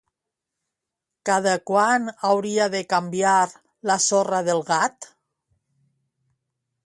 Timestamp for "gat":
4.73-5.09